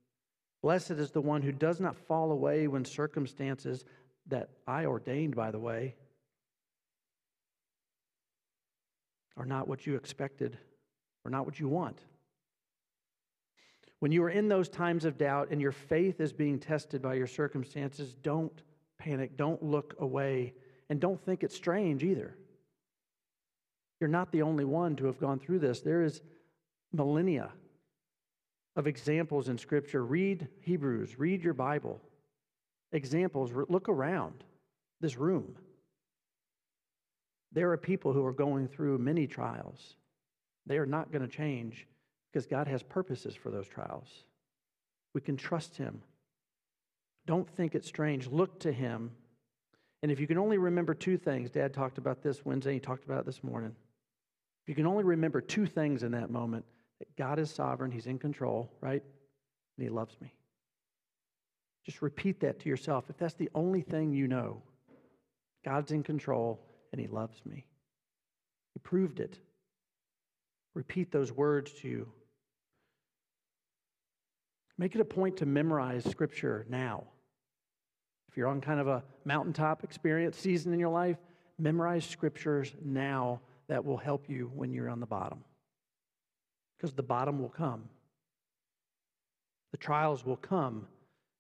[0.62, 3.84] Blessed is the one who does not fall away when circumstances
[4.28, 5.96] that I ordained, by the way,
[9.36, 10.56] are not what you expected
[11.24, 11.98] or not what you want.
[13.98, 17.14] When you are in those times of doubt and your faith is being tested by
[17.14, 18.62] your circumstances, don't
[18.98, 19.36] panic.
[19.36, 20.54] Don't look away.
[20.90, 22.36] And don't think it's strange either.
[24.00, 25.80] You're not the only one to have gone through this.
[25.80, 26.20] There is
[26.92, 27.50] millennia
[28.76, 30.04] of examples in Scripture.
[30.04, 32.00] Read Hebrews, read your Bible.
[32.92, 34.44] Examples, look around
[35.00, 35.56] this room.
[37.52, 39.96] There are people who are going through many trials.
[40.66, 41.86] They are not going to change
[42.32, 44.08] because God has purposes for those trials.
[45.14, 46.02] We can trust Him.
[47.26, 48.26] Don't think it's strange.
[48.26, 49.12] Look to Him.
[50.02, 53.04] And if you can only remember two things, Dad talked about this Wednesday, he talked
[53.04, 53.74] about it this morning.
[54.64, 56.64] If you can only remember two things in that moment
[56.98, 59.02] that God is sovereign, He's in control, right?
[59.76, 60.34] And He loves me.
[61.84, 63.06] Just repeat that to yourself.
[63.08, 64.62] If that's the only thing you know,
[65.64, 66.60] God's in control
[66.92, 67.66] and He loves me.
[68.74, 69.38] He proved it.
[70.74, 72.08] Repeat those words to you.
[74.76, 77.04] Make it a point to memorize Scripture now.
[78.34, 81.18] If you're on kind of a mountaintop experience season in your life,
[81.56, 85.44] memorize Scriptures now that will help you when you're on the bottom.
[86.76, 87.84] Because the bottom will come,
[89.70, 90.88] the trials will come.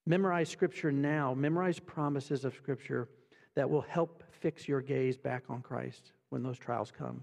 [0.06, 3.08] Memorize Scripture now, memorize promises of Scripture
[3.56, 7.22] that will help fix your gaze back on Christ when those trials come.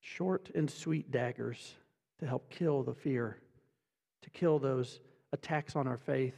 [0.00, 1.76] Short and sweet daggers
[2.18, 3.38] to help kill the fear,
[4.22, 4.98] to kill those
[5.32, 6.36] attacks on our faith.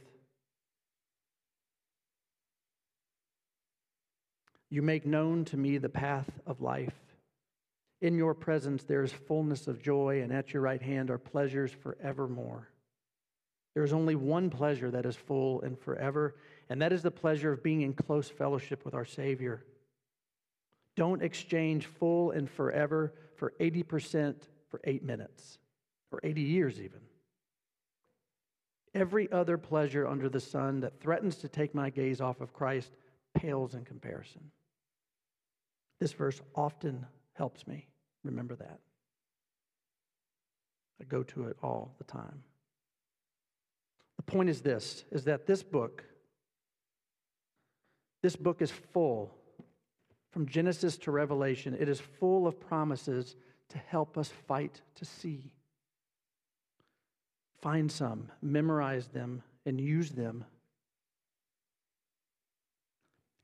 [4.69, 6.95] You make known to me the path of life.
[8.01, 11.71] In your presence there is fullness of joy, and at your right hand are pleasures
[11.71, 12.69] forevermore.
[13.73, 16.35] There is only one pleasure that is full and forever,
[16.69, 19.63] and that is the pleasure of being in close fellowship with our Savior.
[20.95, 24.35] Don't exchange full and forever for 80%
[24.69, 25.59] for eight minutes,
[26.11, 27.01] or 80 years even.
[28.95, 32.91] Every other pleasure under the sun that threatens to take my gaze off of Christ
[33.35, 34.49] pales in comparison.
[35.99, 37.87] This verse often helps me
[38.23, 38.79] remember that.
[40.99, 42.41] I go to it all the time.
[44.17, 46.03] The point is this is that this book
[48.25, 49.35] this book is full
[50.31, 51.77] from Genesis to Revelation.
[51.79, 53.35] It is full of promises
[53.69, 55.51] to help us fight to see.
[57.65, 60.45] Find some, memorize them, and use them.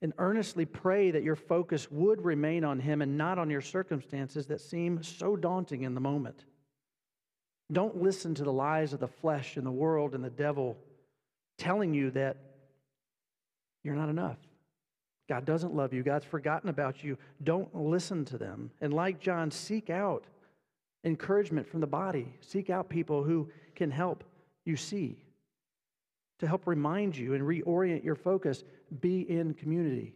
[0.04, 4.46] And earnestly pray that your focus would remain on Him and not on your circumstances
[4.46, 6.46] that seem so daunting in the moment.
[7.72, 10.78] Don't listen to the lies of the flesh and the world and the devil
[11.58, 12.38] telling you that
[13.84, 14.38] you're not enough.
[15.30, 16.04] God doesn't love you.
[16.04, 17.18] God's forgotten about you.
[17.44, 18.70] Don't listen to them.
[18.82, 20.26] And like John, seek out
[21.04, 22.32] encouragement from the body.
[22.42, 24.24] Seek out people who can help
[24.66, 25.24] you see,
[26.40, 28.64] to help remind you and reorient your focus.
[29.00, 30.14] Be in community.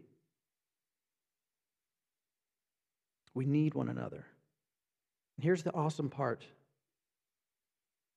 [3.33, 4.25] We need one another.
[5.39, 6.45] Here's the awesome part.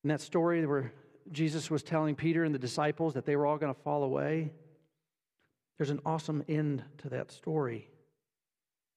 [0.05, 0.92] In that story where
[1.33, 4.53] Jesus was telling Peter and the disciples that they were all going to fall away,
[5.77, 7.88] there's an awesome end to that story.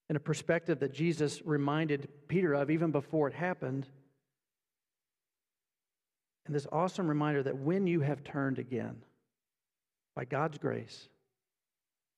[0.09, 3.87] And a perspective that Jesus reminded Peter of even before it happened.
[6.51, 8.97] And this awesome reminder that when you have turned again,
[10.17, 11.07] by God's grace,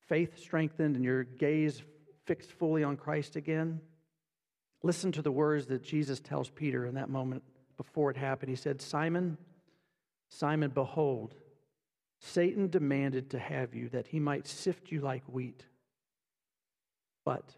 [0.07, 1.83] faith strengthened and your gaze
[2.25, 3.79] fixed fully on Christ again,
[4.81, 7.43] listen to the words that Jesus tells Peter in that moment
[7.77, 8.49] before it happened.
[8.49, 9.37] He said, Simon,
[10.29, 11.35] Simon, behold,
[12.19, 15.63] Satan demanded to have you that he might sift you like wheat.
[17.23, 17.53] But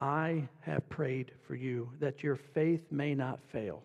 [0.00, 3.84] I have prayed for you that your faith may not fail.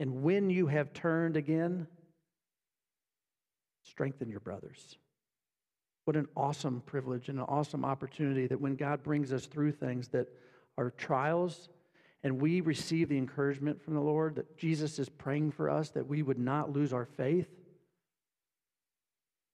[0.00, 1.86] And when you have turned again,
[3.84, 4.98] strengthen your brothers.
[6.06, 10.08] What an awesome privilege and an awesome opportunity that when God brings us through things
[10.08, 10.26] that
[10.76, 11.68] are trials
[12.24, 16.08] and we receive the encouragement from the Lord that Jesus is praying for us that
[16.08, 17.48] we would not lose our faith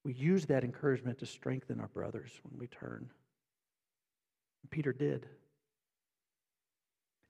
[0.06, 3.10] we use that encouragement to strengthen our brothers when we turn.
[4.70, 5.26] Peter did.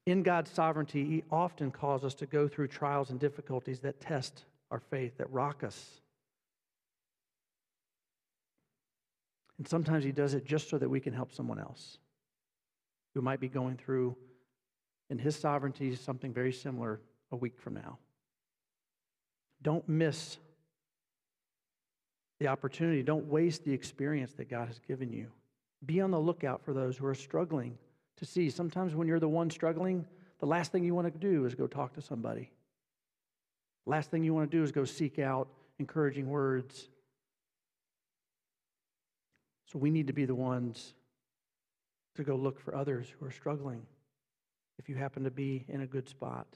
[0.07, 4.45] In God's sovereignty, He often calls us to go through trials and difficulties that test
[4.71, 6.01] our faith, that rock us.
[9.59, 11.99] And sometimes He does it just so that we can help someone else
[13.15, 14.17] who might be going through,
[15.11, 17.01] in His sovereignty, something very similar
[17.33, 17.99] a week from now.
[19.63, 20.39] Don't miss
[22.39, 23.03] the opportunity.
[23.03, 25.29] Don't waste the experience that God has given you.
[25.85, 27.79] Be on the lookout for those who are struggling
[28.17, 28.51] to see.
[28.51, 30.07] Sometimes when you're the one struggling,
[30.39, 32.51] the last thing you want to do is go talk to somebody.
[33.87, 35.49] Last thing you want to do is go seek out
[35.79, 36.89] encouraging words.
[39.67, 40.95] So we need to be the ones
[42.17, 43.83] to go look for others who are struggling
[44.79, 46.47] if you happen to be in a good spot.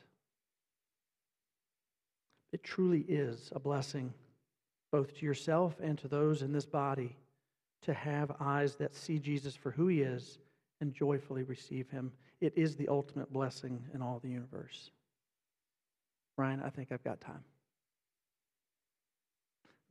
[2.52, 4.12] It truly is a blessing
[4.90, 7.16] both to yourself and to those in this body,
[7.82, 10.38] to have eyes that see Jesus for who he is
[10.80, 12.12] and joyfully receive him.
[12.40, 14.90] It is the ultimate blessing in all the universe.
[16.36, 17.44] Ryan, I think I've got time.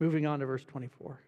[0.00, 1.20] Moving on to verse 24.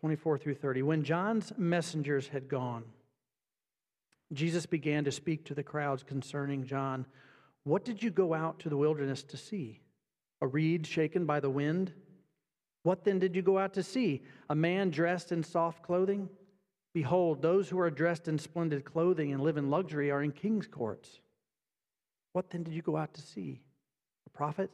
[0.00, 0.82] 24 through 30.
[0.82, 2.84] When John's messengers had gone,
[4.32, 7.06] Jesus began to speak to the crowds concerning John.
[7.64, 9.80] What did you go out to the wilderness to see?
[10.40, 11.92] A reed shaken by the wind?
[12.82, 14.22] What then did you go out to see?
[14.50, 16.28] A man dressed in soft clothing?
[16.94, 20.68] Behold, those who are dressed in splendid clothing and live in luxury are in king's
[20.68, 21.18] courts.
[22.32, 23.60] What then did you go out to see?
[24.26, 24.70] A prophet?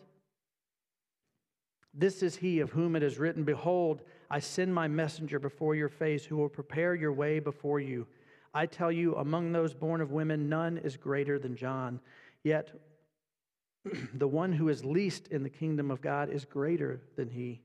[1.94, 5.88] This is he of whom it is written, Behold, I send my messenger before your
[5.88, 8.06] face who will prepare your way before you.
[8.52, 12.00] I tell you, among those born of women, none is greater than John.
[12.44, 12.70] Yet
[14.14, 17.62] the one who is least in the kingdom of God is greater than he.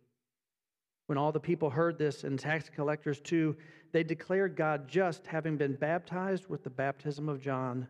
[1.08, 3.56] When all the people heard this, and tax collectors too,
[3.96, 7.88] they declared God just, having been baptized with the baptism of John.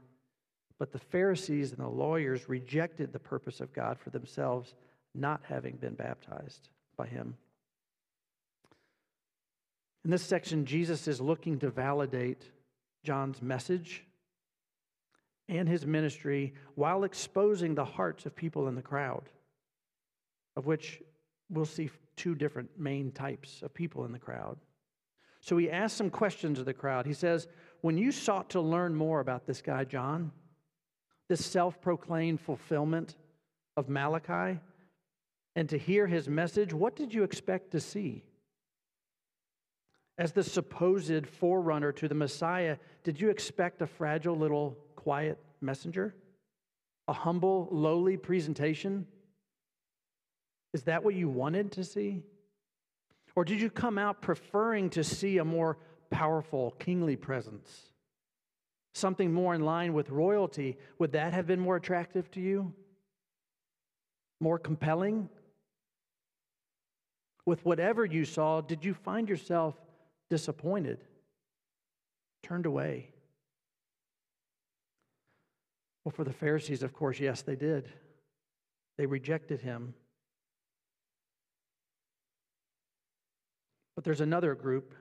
[0.77, 4.75] But the Pharisees and the lawyers rejected the purpose of God for themselves,
[5.15, 7.35] not having been baptized by him.
[10.03, 12.51] In this section, Jesus is looking to validate
[13.03, 14.05] John's message
[15.49, 19.27] and his ministry while exposing the hearts of people in the crowd,
[20.55, 21.01] of which
[21.49, 24.59] we'll see two different main types of people in the crowd.
[25.45, 27.05] So he asks some questions of the crowd.
[27.05, 27.47] He says,
[27.81, 30.31] When you sought to learn more about this guy, John,
[31.29, 33.15] this self proclaimed fulfillment
[33.77, 34.59] of Malachi,
[35.55, 38.23] and to hear his message, what did you expect to see?
[40.17, 46.15] As the supposed forerunner to the Messiah, did you expect a fragile little quiet messenger?
[47.07, 49.05] A humble, lowly presentation?
[50.73, 52.23] Is that what you wanted to see?
[53.35, 55.77] Or did you come out preferring to see a more
[56.09, 57.89] powerful, kingly presence?
[58.93, 60.77] Something more in line with royalty?
[60.99, 62.73] Would that have been more attractive to you?
[64.39, 65.29] More compelling?
[67.45, 69.75] With whatever you saw, did you find yourself
[70.29, 71.03] disappointed,
[72.41, 73.09] turned away?
[76.03, 77.89] Well, for the Pharisees, of course, yes, they did.
[78.97, 79.93] They rejected him.
[83.95, 84.93] But there's another group.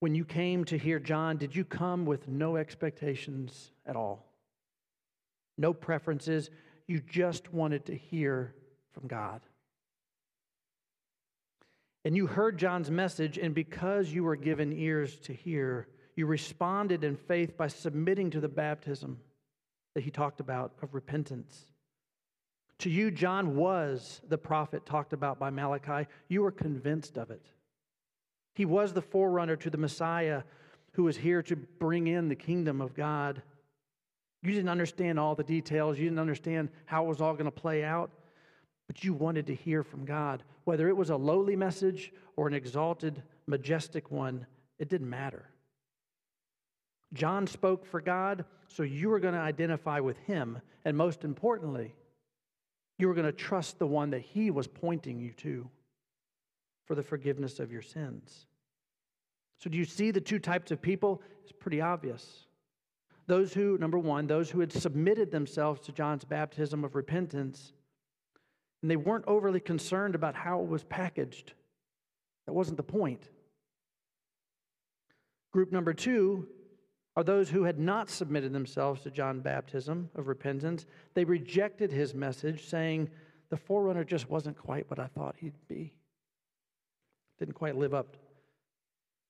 [0.00, 4.26] When you came to hear John, did you come with no expectations at all?
[5.56, 6.50] No preferences?
[6.86, 8.54] You just wanted to hear
[8.92, 9.40] from God.
[12.04, 17.02] And you heard John's message, and because you were given ears to hear, you responded
[17.02, 19.18] in faith by submitting to the baptism
[19.94, 21.64] that he talked about of repentance.
[22.80, 26.08] To you, John was the prophet talked about by Malachi.
[26.28, 27.46] You were convinced of it.
[28.54, 30.42] He was the forerunner to the Messiah
[30.92, 33.42] who was here to bring in the kingdom of God.
[34.42, 37.50] You didn't understand all the details, you didn't understand how it was all going to
[37.50, 38.10] play out
[38.86, 40.42] but you wanted to hear from God.
[40.64, 44.46] Whether it was a lowly message or an exalted, majestic one,
[44.78, 45.50] it didn't matter.
[47.12, 50.60] John spoke for God, so you were going to identify with him.
[50.84, 51.94] And most importantly,
[52.98, 55.68] you were going to trust the one that he was pointing you to
[56.86, 58.46] for the forgiveness of your sins.
[59.58, 61.22] So, do you see the two types of people?
[61.42, 62.46] It's pretty obvious.
[63.26, 67.72] Those who, number one, those who had submitted themselves to John's baptism of repentance
[68.84, 71.54] and they weren't overly concerned about how it was packaged.
[72.44, 73.30] That wasn't the point.
[75.54, 76.46] Group number two
[77.16, 80.86] are those who had not submitted themselves to John's baptism of repentance.
[81.14, 83.10] They rejected his message, saying,
[83.50, 85.92] The forerunner just wasn't quite what I thought he'd be.
[87.38, 88.16] Didn't quite live up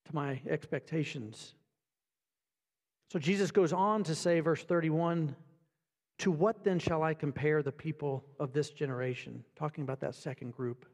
[0.05, 1.53] to my expectations.
[3.11, 5.35] So Jesus goes on to say, verse 31
[6.19, 9.43] to what then shall I compare the people of this generation?
[9.55, 10.85] Talking about that second group,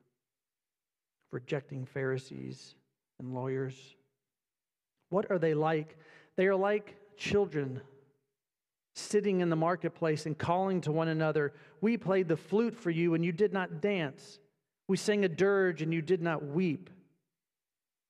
[1.31, 2.75] rejecting Pharisees
[3.19, 3.95] and lawyers.
[5.09, 5.97] What are they like?
[6.37, 7.81] They are like children
[8.95, 13.13] sitting in the marketplace and calling to one another, We played the flute for you,
[13.13, 14.39] and you did not dance.
[14.87, 16.89] We sang a dirge, and you did not weep.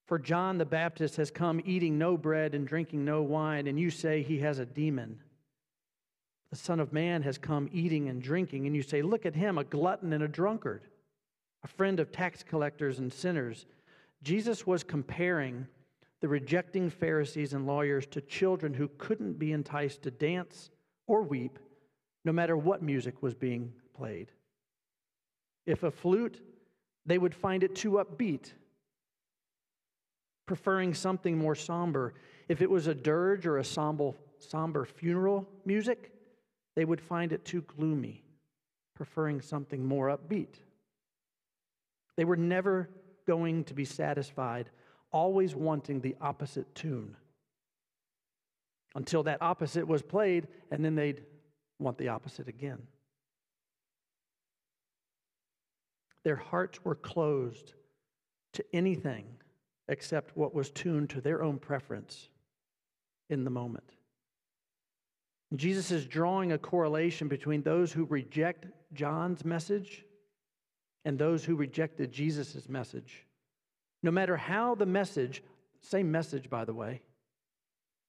[0.08, 3.92] For John the Baptist has come eating no bread and drinking no wine, and you
[3.92, 5.20] say he has a demon
[6.52, 9.58] the Son of Man has come eating and drinking, and you say, Look at him,
[9.58, 10.84] a glutton and a drunkard,
[11.64, 13.66] a friend of tax collectors and sinners.
[14.22, 15.66] Jesus was comparing
[16.22, 20.70] the rejecting Pharisees and lawyers to children who couldn't be enticed to dance
[21.08, 21.60] or weep,
[22.24, 24.32] no matter what music was being played.
[25.66, 26.42] If a flute
[27.06, 28.54] They would find it too upbeat,
[30.46, 32.14] preferring something more somber.
[32.48, 36.12] If it was a dirge or a somber, somber funeral music,
[36.76, 38.24] they would find it too gloomy,
[38.96, 40.60] preferring something more upbeat.
[42.18, 42.90] They were never
[43.26, 44.70] going to be satisfied,
[45.12, 47.16] always wanting the opposite tune.
[48.96, 51.24] Until that opposite was played, and then they'd
[51.80, 52.80] want the opposite again.
[56.24, 57.74] Their hearts were closed
[58.54, 59.26] to anything
[59.88, 62.30] except what was tuned to their own preference
[63.30, 63.92] in the moment.
[65.56, 70.06] Jesus is drawing a correlation between those who reject John's message
[71.04, 73.26] and those who rejected Jesus' message.
[74.04, 75.44] No matter how the message,
[75.82, 77.02] same message, by the way,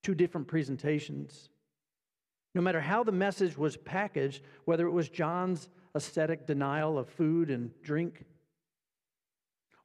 [0.03, 1.51] two different presentations,
[2.55, 7.51] no matter how the message was packaged, whether it was John's ascetic denial of food
[7.51, 8.25] and drink,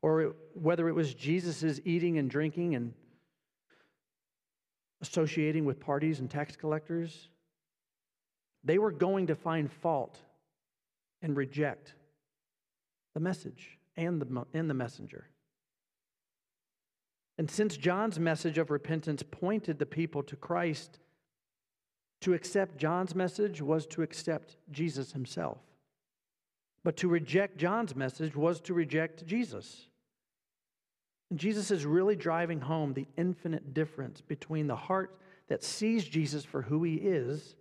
[0.02, 2.94] or whether it was Jesus' eating and drinking and
[5.02, 7.30] associating with parties and tax collectors,
[8.64, 10.20] they were going to find fault
[11.22, 11.94] and reject
[13.14, 15.28] the message and the, and the messenger.
[17.38, 21.00] And since John's message of repentance pointed the people to Christ,
[22.22, 25.60] to accept John's message was to accept Jesus himself.
[26.84, 29.88] But to reject John's message was to reject Jesus.
[31.30, 36.44] And Jesus is really driving home the infinite difference between the heart that sees Jesus
[36.44, 37.56] for who he is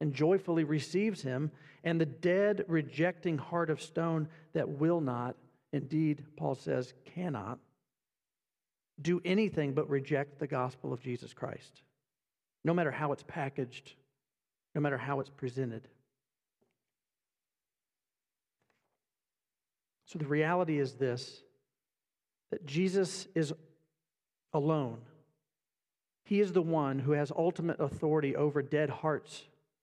[0.00, 1.50] and joyfully receives him,
[1.82, 5.36] and the dead, rejecting heart of stone that will not,
[5.72, 7.58] indeed, Paul says, cannot,
[9.00, 11.82] do anything but reject the gospel of Jesus Christ,
[12.64, 13.92] no matter how it's packaged,
[14.74, 15.88] no matter how it's presented.
[20.06, 21.42] So the reality is this
[22.50, 23.52] that Jesus is
[24.52, 24.98] alone.
[26.24, 29.42] He is the one who has ultimate authority over dead hearts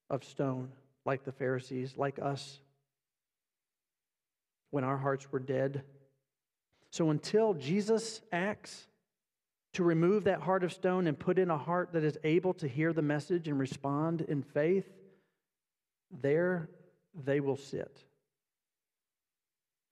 [0.10, 0.70] of stone,
[1.06, 2.60] like the Pharisees, like us,
[4.72, 5.84] when our hearts were dead.
[6.92, 8.88] So until Jesus acts
[9.74, 12.68] to remove that heart of stone and put in a heart that is able to
[12.68, 14.88] hear the message and respond in faith,
[16.22, 16.70] there
[17.26, 18.04] they will sit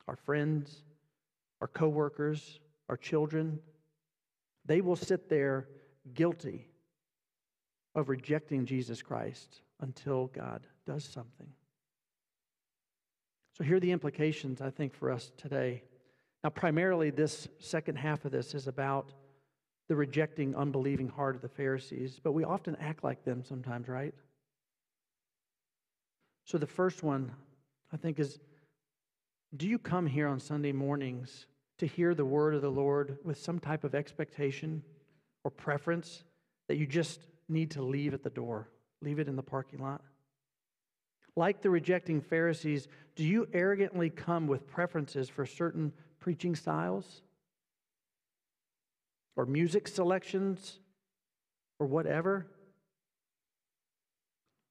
[0.08, 0.84] our friends,
[1.62, 2.60] our coworkers,
[2.90, 3.60] our children,
[4.66, 5.70] they will sit there
[6.14, 6.68] guilty
[7.96, 11.48] of rejecting Jesus Christ until God does something.
[13.58, 15.84] So, here are the implications, I think, for us today.
[16.44, 19.14] Now, primarily, this second half of this is about
[19.92, 24.14] the rejecting, unbelieving heart of the Pharisees, but we often act like them sometimes, right?
[26.46, 27.30] So, the first one,
[27.92, 28.40] I think, is
[29.58, 31.46] do you come here on Sunday mornings
[31.78, 34.82] to hear the word of the Lord with some type of expectation
[35.44, 36.24] or preference
[36.70, 38.70] that you just need to leave at the door,
[39.02, 40.02] leave it in the parking lot?
[41.36, 42.88] Like the rejecting Pharisees,
[43.18, 47.24] do you arrogantly come with preferences for certain preaching styles
[49.36, 50.80] or music selections
[51.80, 52.48] or whatever?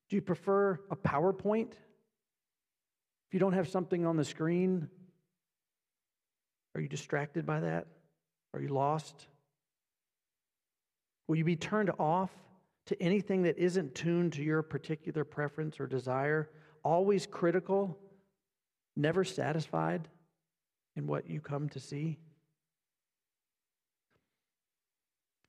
[0.09, 1.73] Do you prefer a PowerPoint
[3.31, 4.89] if you don't have something on the screen,
[6.75, 7.87] are you distracted by that?
[8.53, 9.29] Are you lost?
[11.29, 12.33] Will you be turned off
[12.87, 16.51] to anything that isn't tuned to your particular preference or desire?
[16.83, 17.97] Always critical,
[18.97, 20.09] never satisfied
[20.97, 22.19] in what you come to see?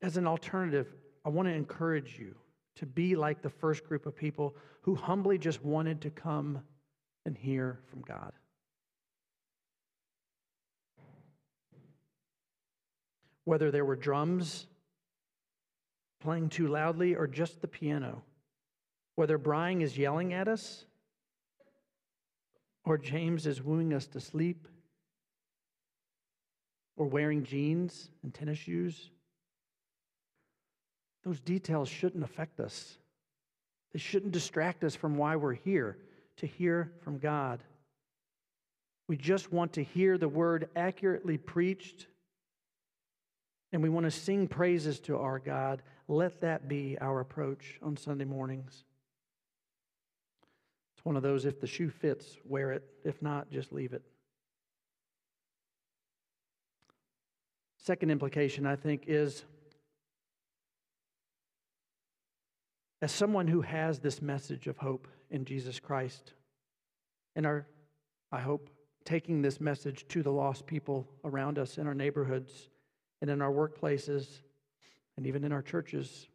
[0.02, 0.88] As an alternative,
[1.24, 2.36] I want to encourage you
[2.76, 6.64] to be like the first group of people who humbly just wanted to come
[7.26, 8.34] and hear from God.
[13.44, 14.68] Whether there were drums
[16.20, 18.24] playing too loudly or just the piano,
[19.16, 20.86] whether Brian is yelling at us
[22.86, 24.68] or James is wooing us to sleep
[26.98, 29.10] or wearing jeans and tennis shoes,
[31.24, 32.98] those details shouldn't affect us.
[33.94, 35.98] They shouldn't distract us from why we're here
[36.38, 37.64] to hear from God.
[39.08, 42.08] We just want to hear the word accurately preached,
[43.74, 45.82] and we want to sing praises to our God.
[46.08, 48.86] Let that be our approach on Sunday mornings.
[50.96, 52.84] It's one of those if the shoe fits, wear it.
[53.04, 54.04] If not, just leave it.
[57.78, 59.44] Second implication, I think, is
[63.02, 66.34] as someone who has this message of hope in Jesus Christ,
[67.36, 67.66] and are,
[68.32, 68.70] I hope,
[69.06, 72.70] taking this message to the lost people around us in our neighborhoods
[73.22, 74.28] and in our workplaces
[75.18, 76.28] and even in our churches.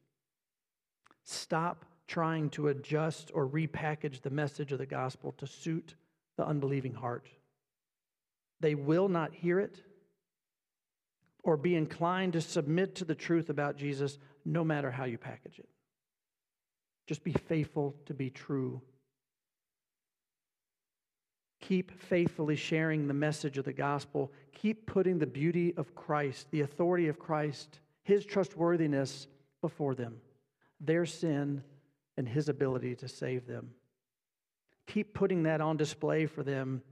[1.24, 5.94] Stop trying to adjust or repackage the message of the gospel to suit
[6.36, 7.28] the unbelieving heart.
[8.60, 9.80] They will not hear it
[11.42, 15.60] or be inclined to submit to the truth about Jesus, no matter how you package
[15.60, 15.68] it.
[17.06, 18.80] Just be faithful to be true.
[21.60, 24.32] Keep faithfully sharing the message of the gospel.
[24.52, 29.26] Keep putting the beauty of Christ, the authority of Christ, his trustworthiness
[29.60, 30.20] before them,
[30.80, 31.62] their sin,
[32.16, 33.70] and his ability to save them.
[34.86, 36.82] Keep putting that on display for them,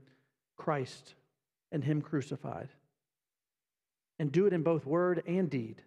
[0.57, 1.15] Christ
[1.71, 2.69] and him crucified.
[4.19, 5.81] And do it in both word and deed.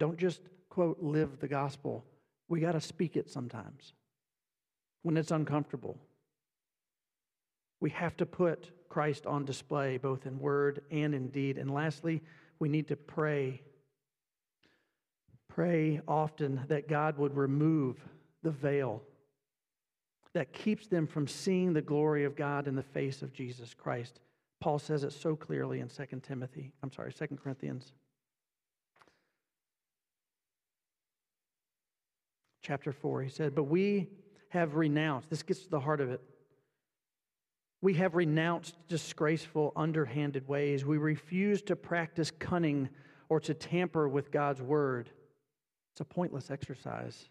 [0.00, 0.40] Don't just,
[0.70, 2.04] quote, live the gospel.
[2.48, 3.92] We got to speak it sometimes
[5.02, 5.98] when it's uncomfortable.
[7.80, 11.58] We have to put Christ on display, both in word and in deed.
[11.58, 12.22] And lastly,
[12.58, 13.60] we need to pray.
[15.48, 17.98] Pray often that God would remove
[18.42, 19.02] the veil
[20.32, 24.20] that keeps them from seeing the glory of God in the face of Jesus Christ.
[24.60, 27.92] Paul says it so clearly in 2 Timothy, I'm sorry, 2 Corinthians.
[32.62, 34.08] Chapter 4, he said, But we
[34.50, 36.20] have renounced, this gets to the heart of it.
[37.82, 40.84] We have renounced disgraceful, underhanded ways.
[40.84, 42.90] We refuse to practice cunning
[43.30, 45.08] or to tamper with God's word.
[45.92, 47.28] It's a pointless exercise.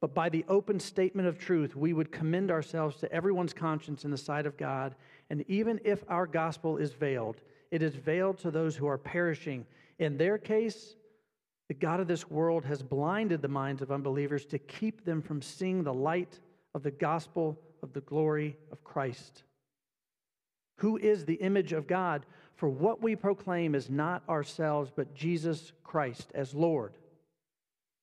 [0.00, 4.10] But by the open statement of truth, we would commend ourselves to everyone's conscience in
[4.10, 4.94] the sight of God.
[5.30, 9.66] And even if our gospel is veiled, it is veiled to those who are perishing.
[9.98, 10.94] In their case,
[11.68, 15.42] the God of this world has blinded the minds of unbelievers to keep them from
[15.42, 16.40] seeing the light
[16.74, 19.44] of the gospel of the glory of Christ.
[20.76, 22.24] Who is the image of God?
[22.56, 26.94] For what we proclaim is not ourselves, but Jesus Christ as Lord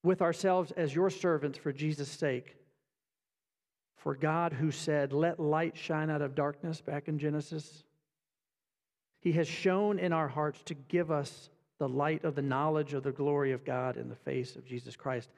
[0.06, 2.56] with ourselves as your servants for Jesus' sake.
[3.98, 7.84] For God, who said, Let light shine out of darkness, back in Genesis,
[9.20, 11.50] He has shone in our hearts to give us
[11.80, 14.96] the light of the knowledge of the glory of God in the face of Jesus
[14.96, 15.30] Christ.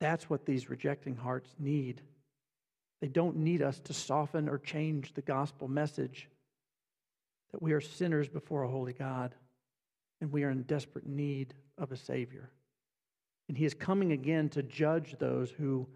[0.00, 2.02] That's what these rejecting hearts need.
[3.00, 6.28] They don't need us to soften or change the gospel message
[7.52, 9.34] that we are sinners before a holy God
[10.20, 12.50] and we are in desperate need of a Savior.
[13.48, 15.86] And he is coming again to judge those who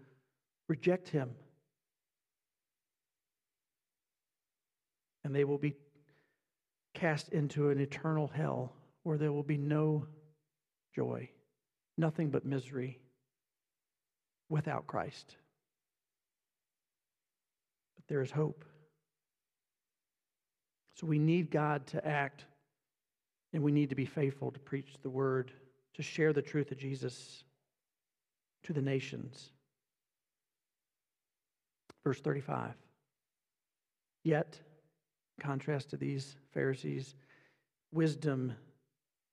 [0.69, 1.31] reject him.
[5.23, 5.75] And they will be
[6.93, 8.73] cast into an eternal hell
[9.03, 10.05] where there will be no
[10.95, 11.29] joy,
[11.97, 12.99] nothing but misery
[14.49, 15.35] without Christ.
[17.95, 18.65] But there is hope.
[20.95, 22.45] So we need God to act,
[23.53, 25.51] and we need to be faithful to preach the word
[25.95, 27.43] to share the truth of Jesus
[28.63, 29.49] to the nations.
[32.03, 32.73] Verse 35.
[34.23, 34.59] Yet,
[35.39, 37.15] contrast to these Pharisees,
[37.91, 38.53] wisdom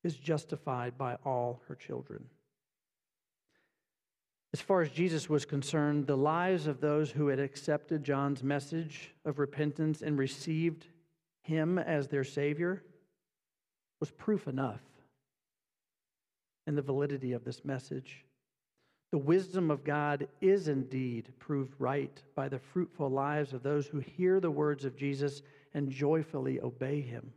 [0.09, 2.25] is justified by all her children.
[4.55, 9.15] As far as Jesus was concerned, the lives of those who had accepted John's message
[9.27, 10.87] of repentance and received
[11.43, 12.83] him as their Savior
[14.01, 14.81] was proof enough
[16.67, 18.25] and the validity of this message.
[19.13, 23.99] The wisdom of God is indeed proved right by the fruitful lives of those who
[23.99, 25.43] hear the words of Jesus
[25.75, 27.33] and joyfully obey him.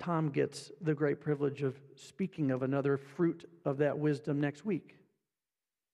[0.00, 4.96] Tom gets the great privilege of speaking of another fruit of that wisdom next week.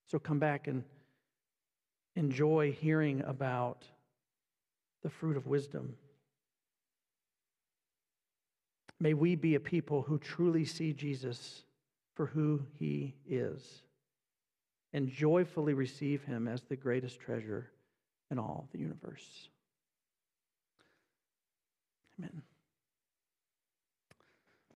[0.07, 0.85] So come back and
[2.15, 3.85] enjoy hearing about
[5.03, 5.97] the fruit of wisdom.
[9.01, 11.65] May we be a people who truly see Jesus
[12.15, 13.83] for who he is
[14.93, 17.71] and joyfully receive him as the greatest treasure
[18.31, 19.49] in all the universe.
[22.19, 22.43] Amen.